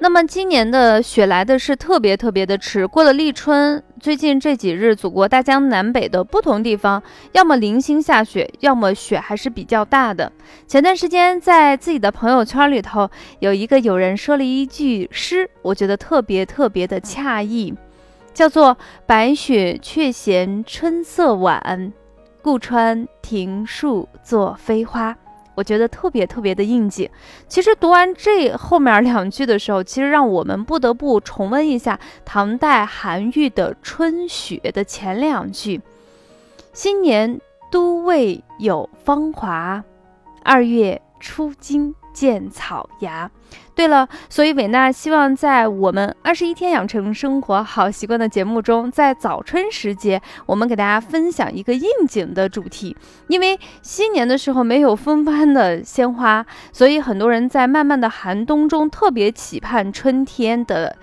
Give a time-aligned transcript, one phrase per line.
[0.00, 2.86] 那么今年的雪来的是特别特别的迟。
[2.86, 7.02] 过了立春，最近这几日，祖国大江南北的不同地方，
[7.32, 10.30] 要么零星下雪，要么雪还是比较大的。
[10.68, 17.74] 前段时间在自己的朋友圈里头，有一个有人说了一句诗，我觉得特别特别的恰意，
[18.32, 21.92] 叫做“白雪却嫌春色晚，
[22.40, 25.16] 故穿庭树作飞花”。
[25.58, 27.10] 我觉得特别特别的应景。
[27.48, 35.80] 其实读完这后面两句的时候，其实让我们不得不重温一下唐代韩愈的《春雪》的前两句
[36.72, 37.40] ：“新年
[37.72, 39.82] 都未有芳华，
[40.44, 43.30] 二月初惊。”见草芽。
[43.74, 52.96] 对了，所以伟娜希望在我们二十一天养成生活好习惯的节目中，在早春时节，我们给大家分享一个应景的主题。
[53.28, 60.96] 因为新年的时候没有风帆的鲜花，所以很多人在漫漫的寒冬中特别期盼春天的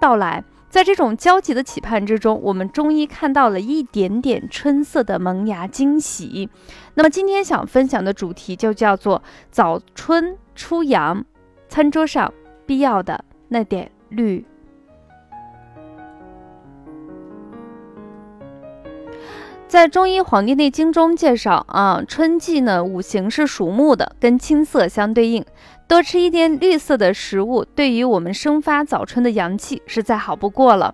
[0.00, 0.42] 到来。
[0.70, 6.48] 在这种焦急的期盼之中，我们终于看到了一点点春色的萌芽惊喜。
[6.94, 11.24] 那么今天想分享的主题就叫做早春初阳，
[11.68, 12.32] 餐桌上
[12.64, 14.46] 必要的那点绿。
[19.70, 25.44] 在中医《黄帝内经》中介绍啊，春季呢五行是属木的，跟青色相对应。
[25.86, 30.92] 多吃一点绿色的食物，对于我们生发早春的阳气是再好不过了。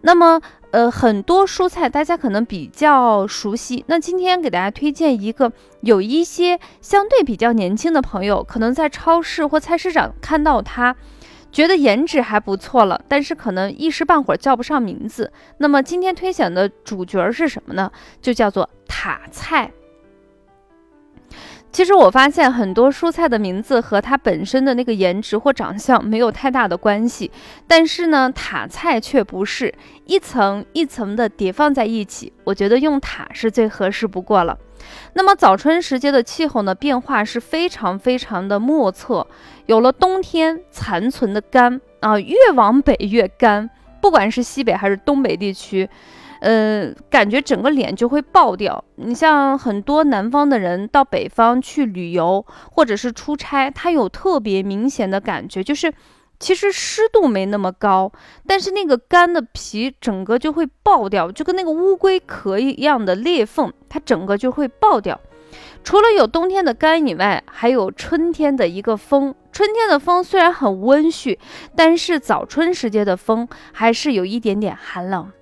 [0.00, 0.40] 那么，
[0.70, 3.84] 呃，很多蔬菜大家可能比较熟悉。
[3.88, 5.52] 那今天给大家推荐一个，
[5.82, 10.96] 有一些相对比较年轻的朋友，可能在超市或菜市场看到它，
[11.54, 15.32] 觉得颜值还不错了，但是可能一时半会儿叫不上名字。
[15.58, 17.92] 那么今天推选的主角是什么呢？
[18.20, 19.70] 就叫做塔菜。
[21.70, 27.30] 其实我发现很多蔬菜的名字和它本身的那个颜值或长相没有太大的关系，
[27.68, 29.72] 但是呢，塔菜却不是
[30.06, 34.58] 一层一层的叠放在一起，我觉得用塔是最合适不过了。
[35.14, 39.26] 那么早春时节的气候呢，变化是非常非常的莫测，
[39.66, 45.88] 有了冬天残存的干啊，越往北越干，不管是西北还是东北地区。
[46.40, 48.84] 呃，感觉整个脸就会爆掉。
[48.96, 55.90] 你像很多南方的人到北方去旅游或者是出差，他有特别明显的感觉，就是
[56.44, 58.12] 其实湿度没那么高，
[58.46, 65.18] 但是那个干的皮整个就会爆掉，就跟那个乌龟壳一样的裂缝，它整个就会爆掉。
[65.82, 69.34] 除了有冬天的干以外，还有春天的一个风。
[69.52, 71.38] 春天的风虽然很温煦，
[71.74, 75.32] 但是早春时节的风还是有一点点寒冷。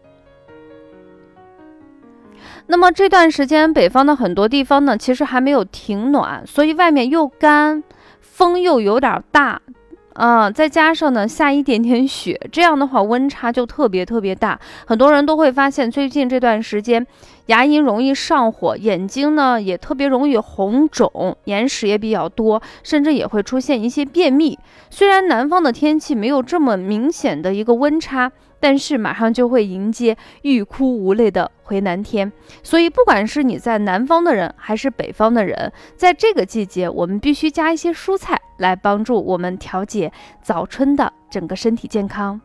[2.69, 7.83] 那么这段时间，北方的很多地方呢，其实还没有停暖，所以外面又干，
[8.21, 9.61] 风又有点大，
[10.15, 14.59] 啊，再加上呢下一点点雪，这样的话温差就特别特别大。
[14.87, 17.07] 很多人都会发现，最近这段时间，
[17.47, 24.59] 牙龈容易上火，眼睛呢也特别容易红肿，眼屎也比较多，甚至也会出现一些便秘。
[24.91, 28.31] 虽然南方的天气没有这么明显的一个温差。
[28.63, 32.31] 但是马上就会迎接欲哭无泪的回南天，
[32.63, 42.41] 所以不管是你在南方的人还是北方的人，在这个季节，我们必须加一些蔬菜来帮助我们调节早春的整个身体健康。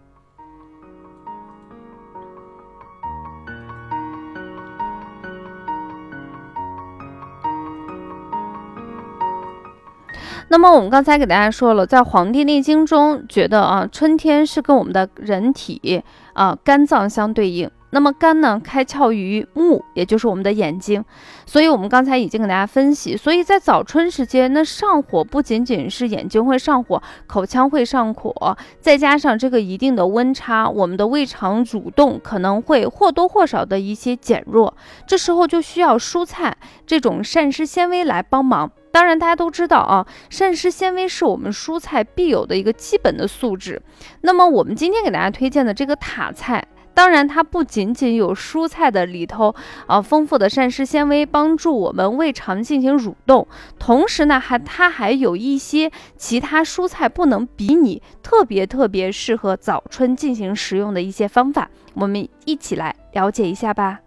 [10.49, 16.03] 那么我们刚才给大家说了，在《黄帝内经》中，觉得啊，春天是跟我们的人体
[16.33, 17.69] 啊肝脏相对应。
[17.89, 21.03] 那么肝呢，开窍于目，也就是我们的眼睛。
[21.45, 34.75] 所以我们刚才已经给大家分析，所以在早春时间，那上火不仅仅是眼睛会上火，口腔会上火，再加上这个一定的温差，我们的胃肠蠕动可能会或多或少的一些减弱。
[35.05, 36.55] 这时候就需要蔬菜
[36.85, 38.69] 这种膳食纤维来帮忙。
[38.97, 43.79] 当然，大家都知道啊，膳食纤维是我们蔬菜必有的一个基本的素质。
[44.21, 49.53] 那么，我们今天给大家推荐的这个塔菜，当然，它不仅仅有蔬菜的里头
[49.85, 53.47] 啊丰富的膳食纤维，帮助我们胃肠进行蠕动，
[53.77, 63.99] 同时呢，还它还有一些其他蔬菜不能比拟，特别特别适合早春进行食用的一些方法，我们一起来了解一下吧。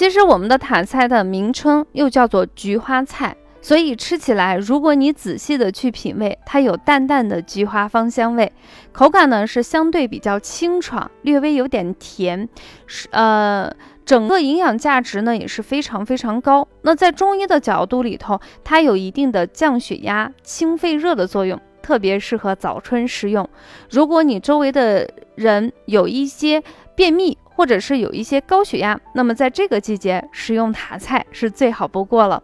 [0.00, 3.36] 其实我们的塔菜的名称又叫做菊花菜。
[3.60, 8.50] 所以吃起来，如果你仔细的去品味，它有淡淡的菊花芳香味，
[8.92, 12.48] 口感呢是相对比较清爽，略微有点甜，
[12.86, 13.70] 是呃，
[14.06, 16.66] 整个营养价值呢也是非常非常高。
[16.80, 23.46] 那在中医的角度里头，它有一定的降血压、清肺热的作用，特别适合早春食用。
[23.90, 26.62] 如果你周围的人有一些
[26.94, 32.42] 便秘，或者是有一些高血压，那么在这个季节食用塔菜是最好不过了。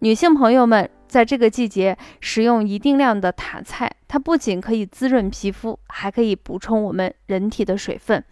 [0.00, 8.22] 女性朋友们在这个季节食用一定量的塔菜，它不仅可以滋润皮肤，还可以补充我们人体的水分。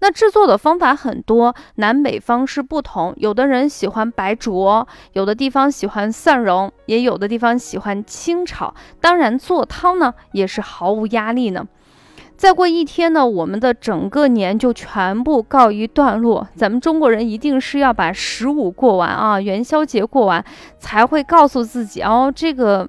[0.00, 8.74] 那制作的方法很多，南北方式不同，有的人喜欢白灼，有的地方喜欢蒜蓉，也有的地方喜欢清炒。
[9.00, 11.64] 当然，做汤呢也是毫无压力呢。
[12.36, 16.46] 再过一天呢，我们的整个年就全部告一段落。
[16.54, 20.44] 咱们中国人一定是要把十五过完啊，元宵节过完，
[20.78, 22.86] 才会告诉自己哦，这个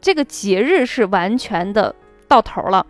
[0.00, 1.94] 这个节日是完全的
[2.28, 2.86] 到头了。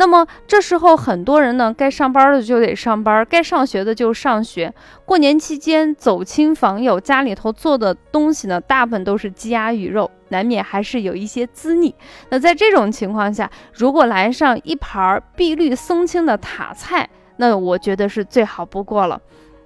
[0.00, 4.72] 那么这时候，很多人呢，该上班的就得上班，该上学的就上学。
[5.04, 11.94] 过年期间走亲访友，家里头做的东西呢，大部分都是鸡鸭鱼肉，难免还是有一些滋腻。
[12.30, 17.06] 那在这种情况下，如果来上一盘碧绿松青的塔菜，
[17.36, 19.20] 那我觉得是最好不过了。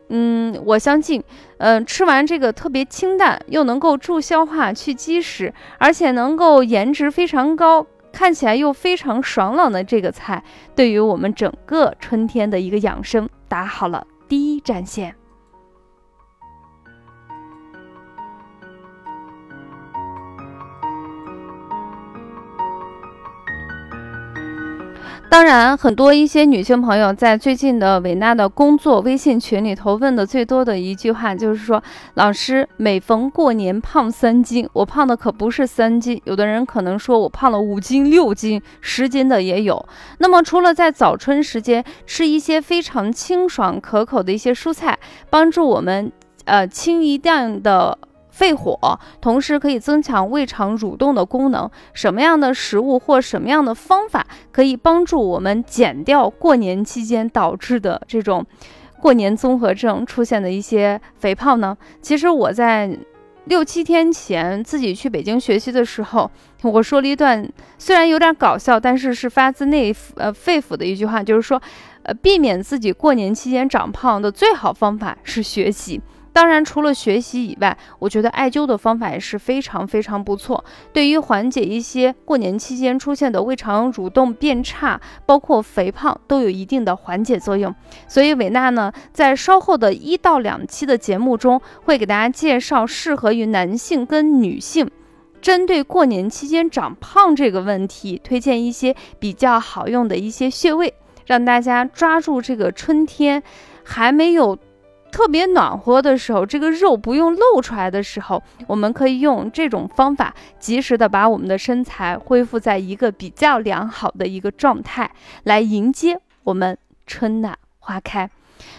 [0.08, 1.22] 嗯，我相信，
[1.58, 7.86] 嗯，吃完这个特别清淡，又能够助消化、去积食，而且能够颜值非常高。
[8.14, 10.42] 看起来又非常爽朗的这个菜，
[10.76, 15.14] 对于我们整个春天的一个养生打好了第一战线。
[25.34, 31.82] 当然，很多一些女性朋友在最近的伟娜的工作微信群里头问的最多的一句话就是说
[32.14, 39.84] ：“老师，每逢过年胖三斤，我胖的可不是三斤，有的人可能说我胖了五斤、六斤、十斤的也有。
[40.18, 44.96] 那么，除了在早春时间吃一些非常清爽可口的一些蔬菜，
[45.30, 46.12] 帮助我们
[46.44, 47.98] 呃清一量的。”
[48.34, 51.70] 肺火，同时可以增强胃肠蠕动的功能。
[51.92, 58.44] 什么样的食物或什么样的方法可以帮助我们减掉过年期间导致的这种
[59.00, 61.76] 过年综合症出现的一些肥胖呢？
[62.02, 62.98] 其实我在
[63.44, 66.28] 六七天前自己去北京学习的时候，
[66.62, 67.48] 我说了一段
[67.78, 71.62] 虽然有点搞笑，但是是发自内呃肺腑的一句话，就是说，
[72.02, 76.00] 呃，避免自己过年期间长胖的最好方法是学习。
[76.34, 80.64] 当然，除了学习以外，我觉得艾灸的方法也是非常非常不错。
[80.92, 87.72] 对于缓解一些过年期间出现的胃肠蠕动变差，包括肥胖，都有一定的缓解作用。
[88.08, 94.90] 所以，伟娜呢，在稍后的一到两期的节目中，会给大家介绍适合于男性跟女性，
[95.40, 100.94] 针对过年期间长胖这个问题，推荐一些比较好用的一些穴位，
[101.26, 103.40] 让大家抓住这个春天
[103.84, 104.58] 还没有。
[105.14, 115.08] 特别暖和的时候，这个肉不用露出来的时候，我们可以用这种方法，及时的把我们的身材恢复在一个比较良好的一个状态，
[115.44, 118.28] 来迎接我们春暖花开。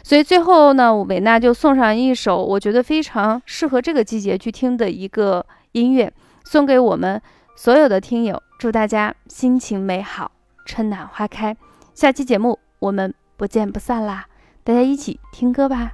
[0.04, 6.12] 所以最后呢，维娜就送上一首我觉得非常适合这个季节去听的一个音乐，
[6.44, 7.22] 送给我们
[7.56, 10.30] 所有的听友，祝大家心情美好，
[10.66, 11.56] 春暖花开。
[11.94, 14.26] 下期节目我们不见不散啦！
[14.66, 15.94] 大家一起听歌吧。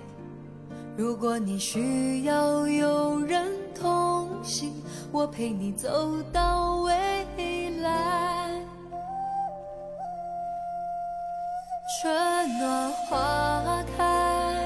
[0.97, 4.73] 如果你需要有人同行，
[5.11, 8.61] 我陪你走到未来。
[12.01, 14.57] 春暖花开，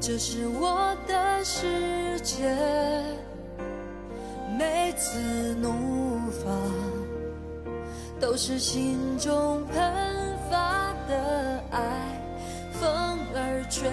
[0.00, 2.48] 这是我的世界。
[4.58, 6.52] 每次怒放，
[8.18, 12.20] 都是心中喷发的爱，
[12.72, 13.88] 风儿吹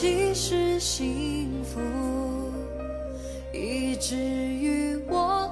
[0.00, 1.78] 其实幸福
[3.52, 5.46] 一直与我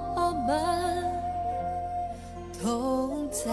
[0.47, 1.05] 们
[2.59, 3.45] 同在。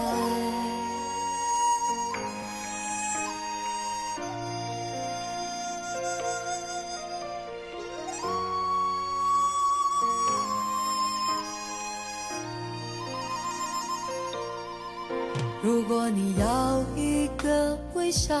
[15.62, 18.40] 如果你要一个微笑，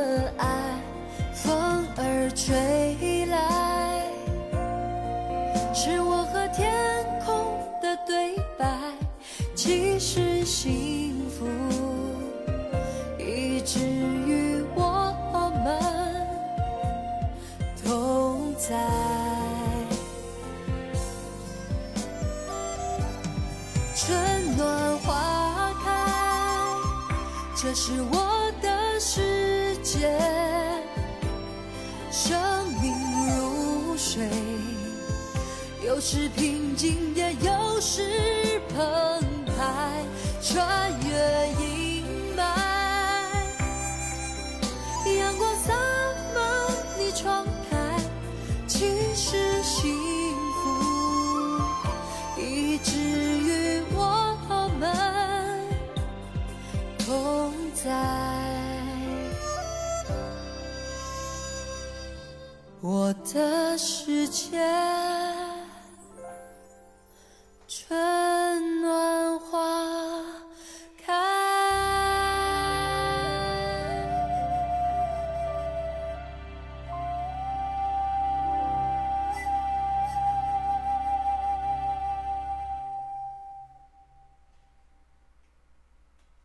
[10.63, 11.47] 幸福
[13.17, 15.11] 一直与我
[15.63, 15.81] 们
[17.83, 18.77] 同在。
[23.95, 25.89] 春暖花开，
[27.55, 28.69] 这是我的。
[28.99, 30.15] 世界，
[32.11, 32.39] 生
[32.83, 32.93] 命
[33.35, 34.29] 如水，
[35.83, 38.60] 有时平静，也有时，
[40.43, 41.13] 穿越
[41.59, 42.03] 阴
[42.35, 42.41] 霾，
[45.19, 45.71] 阳光洒
[46.33, 46.41] 满
[46.97, 47.99] 你窗台，
[48.67, 49.95] 其实幸
[50.57, 50.59] 福
[52.41, 54.83] 一直与我们
[57.05, 57.91] 同在。
[62.81, 64.57] 我的世界，
[67.67, 69.30] 春暖。